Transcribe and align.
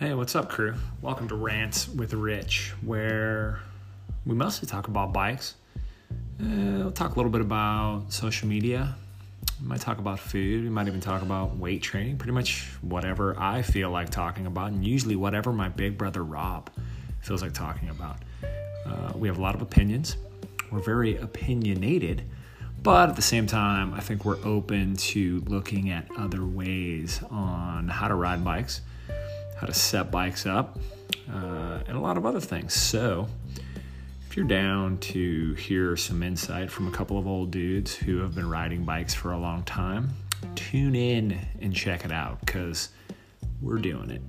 Hey, 0.00 0.14
what's 0.14 0.34
up, 0.34 0.48
crew? 0.48 0.76
Welcome 1.02 1.28
to 1.28 1.34
Rants 1.34 1.86
with 1.86 2.14
Rich, 2.14 2.72
where 2.80 3.60
we 4.24 4.34
mostly 4.34 4.66
talk 4.66 4.88
about 4.88 5.12
bikes. 5.12 5.56
Uh, 6.40 6.46
we'll 6.78 6.90
talk 6.90 7.12
a 7.12 7.16
little 7.16 7.30
bit 7.30 7.42
about 7.42 8.04
social 8.08 8.48
media. 8.48 8.94
We 9.60 9.68
might 9.68 9.82
talk 9.82 9.98
about 9.98 10.18
food. 10.18 10.64
We 10.64 10.70
might 10.70 10.86
even 10.86 11.02
talk 11.02 11.20
about 11.20 11.58
weight 11.58 11.82
training. 11.82 12.16
Pretty 12.16 12.32
much 12.32 12.66
whatever 12.80 13.38
I 13.38 13.60
feel 13.60 13.90
like 13.90 14.08
talking 14.08 14.46
about, 14.46 14.72
and 14.72 14.82
usually 14.82 15.16
whatever 15.16 15.52
my 15.52 15.68
big 15.68 15.98
brother 15.98 16.24
Rob 16.24 16.70
feels 17.20 17.42
like 17.42 17.52
talking 17.52 17.90
about. 17.90 18.22
Uh, 18.86 19.12
we 19.16 19.28
have 19.28 19.36
a 19.36 19.42
lot 19.42 19.54
of 19.54 19.60
opinions. 19.60 20.16
We're 20.72 20.80
very 20.80 21.18
opinionated, 21.18 22.22
but 22.82 23.10
at 23.10 23.16
the 23.16 23.22
same 23.22 23.46
time, 23.46 23.92
I 23.92 24.00
think 24.00 24.24
we're 24.24 24.42
open 24.44 24.96
to 24.96 25.40
looking 25.46 25.90
at 25.90 26.06
other 26.16 26.46
ways 26.46 27.22
on 27.30 27.88
how 27.88 28.08
to 28.08 28.14
ride 28.14 28.42
bikes 28.42 28.80
how 29.60 29.66
to 29.66 29.74
set 29.74 30.10
bikes 30.10 30.46
up, 30.46 30.78
uh, 31.30 31.80
and 31.86 31.96
a 31.96 32.00
lot 32.00 32.16
of 32.16 32.24
other 32.24 32.40
things. 32.40 32.72
So, 32.72 33.28
if 34.26 34.36
you're 34.36 34.46
down 34.46 34.96
to 34.98 35.52
hear 35.54 35.98
some 35.98 36.22
insight 36.22 36.70
from 36.70 36.88
a 36.88 36.90
couple 36.90 37.18
of 37.18 37.26
old 37.26 37.50
dudes 37.50 37.94
who 37.94 38.20
have 38.20 38.34
been 38.34 38.48
riding 38.48 38.84
bikes 38.84 39.12
for 39.12 39.32
a 39.32 39.38
long 39.38 39.62
time, 39.64 40.10
tune 40.54 40.94
in 40.94 41.38
and 41.60 41.74
check 41.74 42.06
it 42.06 42.12
out 42.12 42.40
because 42.40 42.88
we're 43.60 43.78
doing 43.78 44.08
it. 44.08 44.22